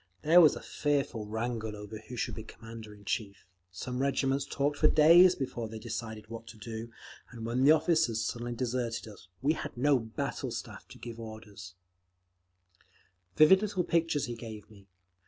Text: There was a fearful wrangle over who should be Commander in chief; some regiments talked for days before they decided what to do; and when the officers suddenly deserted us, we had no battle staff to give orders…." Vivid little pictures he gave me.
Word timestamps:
There 0.23 0.41
was 0.41 0.55
a 0.55 0.63
fearful 0.63 1.27
wrangle 1.27 1.75
over 1.75 1.99
who 1.99 2.15
should 2.15 2.33
be 2.33 2.41
Commander 2.41 2.91
in 2.91 3.05
chief; 3.05 3.45
some 3.71 3.99
regiments 3.99 4.45
talked 4.47 4.79
for 4.79 4.87
days 4.87 5.35
before 5.35 5.67
they 5.69 5.77
decided 5.77 6.27
what 6.27 6.47
to 6.47 6.57
do; 6.57 6.89
and 7.29 7.45
when 7.45 7.63
the 7.63 7.71
officers 7.71 8.25
suddenly 8.25 8.55
deserted 8.55 9.07
us, 9.07 9.27
we 9.43 9.53
had 9.53 9.77
no 9.77 9.99
battle 9.99 10.49
staff 10.49 10.87
to 10.87 10.97
give 10.97 11.19
orders…." 11.19 11.75
Vivid 13.35 13.61
little 13.61 13.83
pictures 13.83 14.25
he 14.25 14.33
gave 14.33 14.71
me. 14.71 14.87